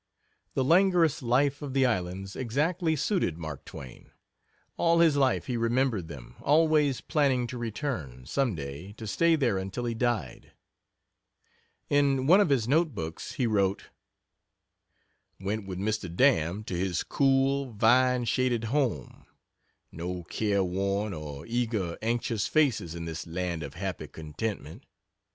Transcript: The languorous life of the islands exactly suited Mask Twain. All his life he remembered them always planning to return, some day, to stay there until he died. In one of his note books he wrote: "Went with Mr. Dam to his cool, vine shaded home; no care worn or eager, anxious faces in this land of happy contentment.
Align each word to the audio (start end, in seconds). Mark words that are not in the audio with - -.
The 0.55 0.63
languorous 0.63 1.21
life 1.21 1.61
of 1.61 1.73
the 1.75 1.85
islands 1.85 2.35
exactly 2.35 2.95
suited 2.95 3.37
Mask 3.37 3.65
Twain. 3.65 4.09
All 4.75 4.97
his 4.97 5.15
life 5.15 5.45
he 5.45 5.55
remembered 5.57 6.07
them 6.07 6.37
always 6.41 7.01
planning 7.01 7.45
to 7.45 7.57
return, 7.59 8.25
some 8.25 8.55
day, 8.55 8.93
to 8.93 9.05
stay 9.05 9.35
there 9.35 9.59
until 9.59 9.85
he 9.85 9.93
died. 9.93 10.53
In 11.87 12.25
one 12.25 12.41
of 12.41 12.49
his 12.49 12.67
note 12.67 12.95
books 12.95 13.33
he 13.33 13.45
wrote: 13.45 13.91
"Went 15.39 15.67
with 15.67 15.77
Mr. 15.77 16.11
Dam 16.11 16.63
to 16.63 16.73
his 16.75 17.03
cool, 17.03 17.71
vine 17.71 18.25
shaded 18.25 18.63
home; 18.73 19.27
no 19.91 20.23
care 20.23 20.63
worn 20.63 21.13
or 21.13 21.45
eager, 21.45 21.95
anxious 22.01 22.47
faces 22.47 22.95
in 22.95 23.05
this 23.05 23.27
land 23.27 23.61
of 23.61 23.75
happy 23.75 24.07
contentment. 24.07 24.83